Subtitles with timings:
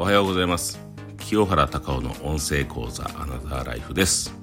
[0.00, 0.80] おはようございます。
[1.18, 4.34] 清原隆夫の音声講座アナザーライフです。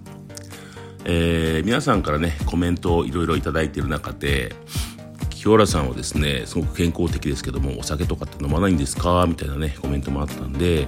[1.03, 4.53] えー、皆さんからねコメントをいろいろいただいている中で
[5.31, 9.25] 清原さんはですねすごく健康的ですけどもお酒とかって飲まないんですか？
[9.27, 10.87] みたいなねコメントもあったんで、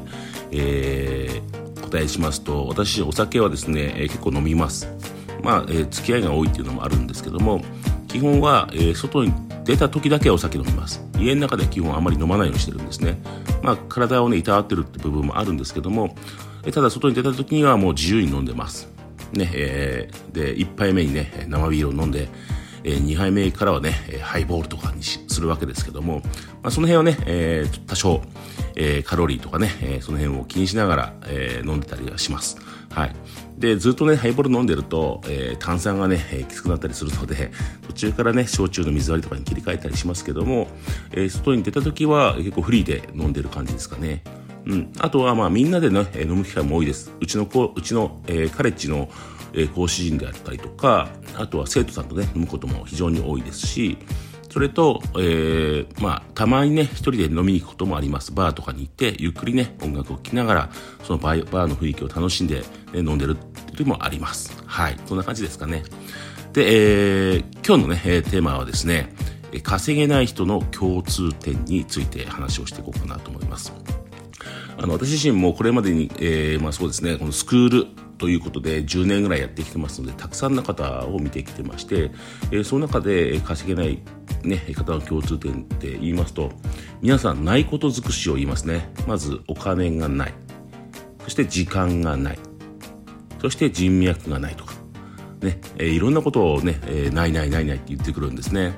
[0.51, 4.87] えー、答えしますと私お酒はですね、えー、結構飲みます。
[5.41, 7.63] まあ、えー、付き合いが多いっていうのもあるんですけども
[8.07, 9.33] 基本は、えー、外に
[9.63, 11.03] 出た時だけお酒飲みます。
[11.17, 13.21] 家の中では基本あまり飲まないようにしてるんですね。
[13.61, 16.15] まあ体をねいたわってるって部分もあるんですけども、
[16.73, 18.89] ただ外に出た時にはもう自由に飲んでます。
[19.33, 22.29] ねえー、で1杯目にね生ビールを飲んで、
[22.83, 23.91] えー、2杯目からはね
[24.21, 26.21] ハイボールとかにするわけですけども、
[26.63, 28.21] まあ、その辺はね、えー、多少、
[28.75, 32.57] えー、カロリーとかね、えー、その辺を気にしながら、えー、飲んでたりはします。
[32.91, 33.15] はい。
[33.57, 37.51] で、ずっとね、ハイボール飲んでると、えー、炭酸がね、えー、きつくなったりするので、
[37.87, 40.67] 途中からね、焼酎の水割りとかに切り替えたりしますけども、
[41.11, 44.23] えー、外に出た時は結構フリーで飲んでる感じですかね。
[44.65, 44.91] うん。
[44.99, 47.11] あとは、まあ、みんなでね、飲む機会も多いです。
[47.19, 49.09] うちの子、うちの、えー、カレッジの、
[49.53, 53.97] えー、講師陣であったりとか、あとは生徒さんとね、飲むことも非常に多いですし、
[54.49, 58.31] それと、えー、まあ、たまにね、一人で飲みに行くこともあります。
[58.33, 60.69] バーとかに行って、ゆっくりね、音楽を聴きながら、
[61.03, 62.61] そのバーバーの雰囲気を楽しんで、
[62.91, 64.51] ね、飲んでるっていうのもあります。
[64.65, 64.97] はい。
[65.05, 65.83] そんな感じですかね。
[66.53, 69.13] で、えー、今日のね、テーマはですね、
[69.63, 73.73] 稼げない人の共通点について話をしていこうかなと思います。
[74.81, 82.11] あの、私自身もこれまでに、えー、まあそうですね、このスクールということで10年ぐらいやってきてますので、たくさんの方を見てきてまして、
[82.51, 84.01] えー、その中で稼げない
[84.43, 86.51] ね、方の共通点って言いますと、
[87.01, 88.89] 皆さんないこと尽くしを言いますね。
[89.07, 90.33] まずお金がない。
[91.23, 92.39] そして時間がない。
[93.41, 94.73] そして人脈がないとか。
[95.41, 98.73] ね、えー、いろんなことをね、えー、ないないないないって言ってくるんですね。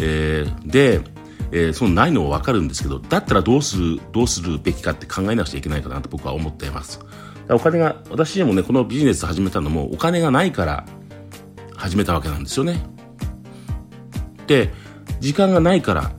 [0.00, 1.00] えー、で、
[1.50, 7.00] えー、そのないのはわかるんですけど、だったらどうする、どうするべきかって考えなくちゃいけないかなと僕は思っています。
[7.50, 10.86] お金が、私にもね、このビジネス始めたのもお金がないから
[11.76, 12.82] 始めたわけなんですよね。
[14.46, 14.72] で、
[15.20, 16.12] 時間がないから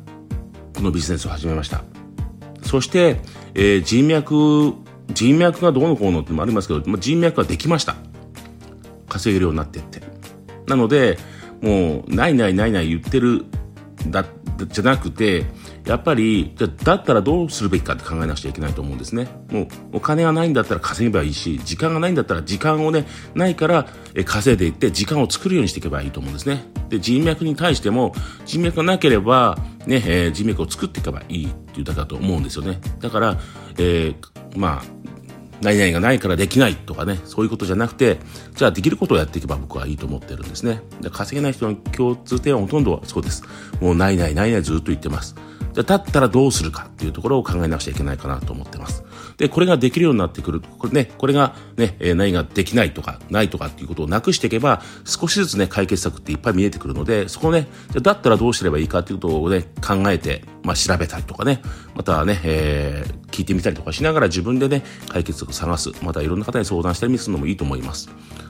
[0.75, 1.83] このビジネスを始めました。
[2.63, 3.19] そして、
[3.53, 4.73] えー、人脈、
[5.13, 7.95] 人脈がどうのこうのってもありますけど、まあ、人脈はできました。
[9.07, 10.01] 稼げるようになってって。
[10.67, 11.17] なので、
[11.61, 13.45] もう、ないないないない言ってる
[14.07, 14.25] だ
[14.65, 15.45] じゃなくて、
[15.85, 19.27] やっぱり、だったらどうするべきかって考えなくちゃいけないと思うんですね。
[19.51, 23.05] もう、お金がないんだったら稼げばいいし、時間がないんだったら時間をね、
[23.35, 23.87] ないから、
[24.25, 26.63] 稼いでいって、時間を作るようにしていけばいいと思うんですね。
[26.89, 28.13] で、人脈に対しても、
[28.45, 32.79] 人脈がなければ、ね、えー、人脈を作っていけばいいっていうだけだと思うんですよね。
[32.99, 33.37] だから、
[33.77, 34.99] えー、まあ、
[35.61, 38.19] 何々がないからできないとかね、そういうことじゃなくて、
[38.55, 40.81] じゃあできることをやっていけば僕はいいと思ってるんですね。
[41.01, 43.43] で稼げない人の共通点はほとんどはそうです。
[43.81, 45.35] もうないないないないずっと言ってます。
[45.73, 49.03] じゃあだったらどうするかっていうところを考えなくちゃいけないかなと思ってます。
[49.39, 50.59] で、これができるようになってくる。
[50.59, 61.61] これね、これがね、え、何ができないとか、ないとかっていうことをなくしていけば、少しずつね、解決策っていっぱい見えてくるので、そこね、じゃだったらどうすればいいかっていうことをね、考えて、まあ調べたりとかね、
[61.95, 65.91] またね、えー、聞いてみたりとかしながら自分でね、解決策を探す。
[66.03, 68.09] またいろんな方に相談したりするのもいいと思います。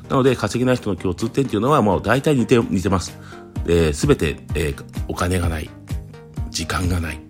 [0.10, 3.16] なので、稼げない人の共通点っていうのはもう大体似て、似てます。
[3.94, 5.70] すべて、えー、お金がない。
[6.50, 7.29] 時間がない。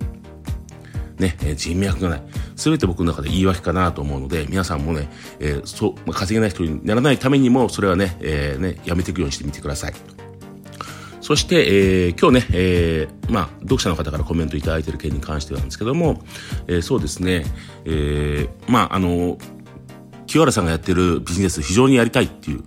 [1.19, 2.21] ね、人脈がない。
[2.55, 5.09] すべて僕の中で言い訳かなと思うので、皆さんもね、
[5.39, 9.93] えー、そう、まあ、稼げない人にならないためにも、それはね、えー、ね、やめていくようにしてみてください。
[11.21, 16.23] そして、えー、今日ね、えー、まあ、読者の方からコメントいただいている件に関してなんですけども、
[16.67, 17.45] えー、そうですね、
[17.85, 19.37] えー、まあ、あの、
[20.25, 22.63] 清原さんがやってるビジネス非常にやりたいっていう、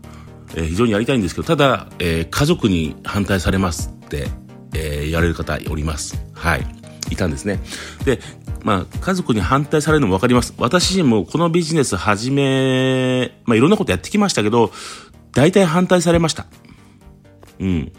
[0.55, 4.29] えー、非常にやりたいんですけど、ただ、えー、家族に反対されますって、
[4.75, 6.23] えー、やれる方おります。
[6.35, 6.67] はい。
[7.11, 7.61] いたんですね。
[8.05, 8.21] で、
[8.65, 10.55] まあ、家族に反対されるのもわかります。
[10.59, 14.71] 私自身もこのビジネス始め、まあ、いろんなことやってきましたけど、
[15.33, 16.47] 大体反対されました。
[17.59, 17.93] うん。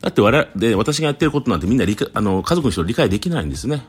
[0.00, 3.86] だって我々、で、私がやってることなんてみんな理解、あの、家族の人理解できないんですね。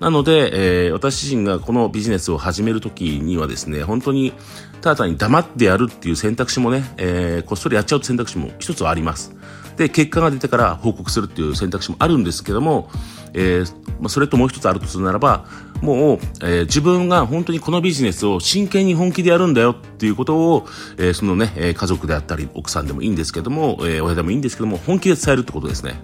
[0.00, 4.34] なので、えー、私自身がこのビジネスを始めるときにはですね、本当に、
[4.82, 9.34] ただ単に黙ってやるっていう選択肢もね、えー、こっそりやっちゃう選択肢も一つはあります。
[9.76, 12.90] で、結果が出てから報告するっていう選択肢もあるんですけども、
[13.34, 15.46] えー、まあ、それともう一つあるとするならば、
[15.82, 26.00] もう、えー、自分が本当にこのビジネスを真剣に本気でやるんだよっていうことを、えー、そのね、え家族であったり、奥さんでもいいんですけども、え親でもいいんですけども、本気で伝えるってことですね。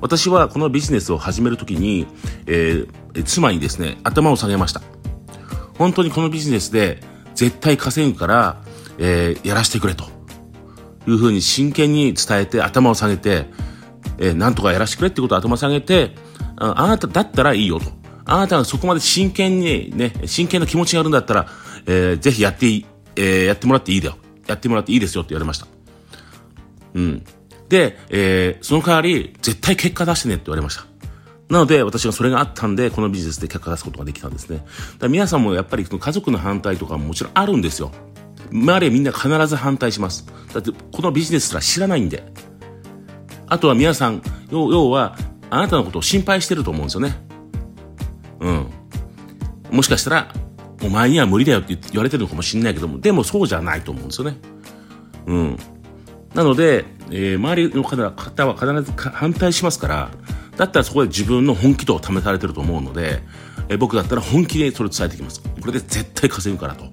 [0.00, 2.06] 私はこのビジネスを始めるときに、
[2.46, 4.82] えー、妻にですね、頭を下げました。
[5.78, 7.00] 本当にこのビジネスで
[7.34, 8.62] 絶対稼ぐから、
[8.98, 10.04] えー、やらせてくれと。
[11.06, 13.46] いうふうに真剣に伝えて頭を下げて、
[14.18, 16.14] えー、なんとかやらせてくれってことを頭下げて、
[16.56, 17.86] ああなただったらいいよと。
[18.24, 21.46] あなたがそこまで真剣にね、真剣な気持ちがあるんだったら、
[21.86, 24.16] えー、ぜひやっていい、えー、やってもらっていいだよ。
[24.46, 25.66] やってもらっていいですよって言われました。
[26.94, 27.24] うん。
[27.68, 30.84] で、えー、その代わり、絶対結果出してねって言われました。
[31.48, 34.64] なので、私がそれがあったんで、このビジネスで結果出すことができたんですね。
[34.98, 37.92] だ皆さんもやっぱりその家族の反対とかももちろんあるんですよ。
[38.52, 40.26] 周りはみんな必ず反対します。
[40.52, 42.24] だって、このビジネスすら知らないんで。
[43.46, 45.16] あとは皆さん、要は、
[45.50, 47.14] あなたのことを心配してると思うんですよね。
[48.40, 48.66] うん。
[49.70, 50.32] もしかしたら、
[50.82, 54.36] お前には無理だよって言われてるのかもしれないけども、でもそうじゃないと思うんですよね。
[55.26, 55.56] うん。
[56.34, 60.10] なので、えー、周りの方は必ず反対しますから、
[60.56, 63.22] だったらそこで自分の本気度を試されてると思うので、
[63.68, 65.40] えー、僕だったら本気でそれ伝えてきます。
[65.42, 66.86] これで絶対稼ぐからと。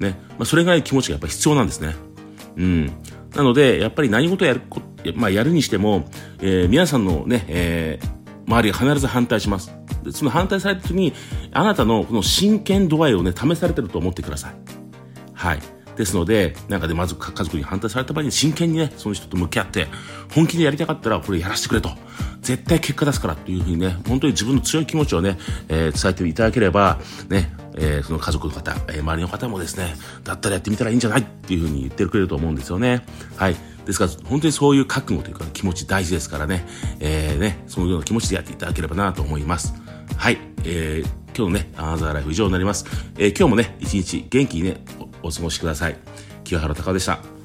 [0.00, 0.18] ね。
[0.30, 1.94] まあ、それぐらい気持ちがやっぱ必要なんですね。
[2.56, 2.86] うん。
[3.34, 4.80] なので、やっぱり何事やるこ、
[5.14, 6.04] まあ、やるにしても、
[6.40, 9.72] えー、皆さんのね、えー、周りが必ず反対します。
[10.02, 11.12] でその反対された時に、
[11.52, 14.54] あなたのこの真剣度合いをね、試されてると思ってください。
[15.34, 15.58] はい。
[15.96, 19.88] ですので、なんかでまず家族に反対された場合に真剣にね、その人と向き合って、
[20.32, 21.90] 本気でやりたかったらこれやらせてくれと。
[22.42, 25.36] 絶対結果出すからっていうふうにね、本当に自分の強い気持ちをね、
[25.68, 29.94] えー、伝えていただければ、ね、えー、その家族の方、えー、周りの方もですね、
[30.24, 33.04] だったらやってみたらいいんじゃないっていうふうに言ってくれると思うんですよね。
[33.36, 33.56] はい。
[33.84, 36.66] ですから、本当にそういう覚悟というか気持ち大事ですからね、
[37.00, 39.74] えー、ね、そのような気持ちでやっていただければなと思います。
[40.16, 40.38] はい。
[40.64, 42.86] えー、今日のね、アナザーライフ以上になります。
[43.18, 44.84] えー、今日もね、一日元気にね
[45.22, 45.96] お、お過ごしください。
[46.44, 47.35] 清原隆でした。